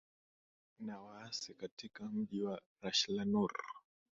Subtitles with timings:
[0.79, 3.51] na waasi katika mji wa rashlanur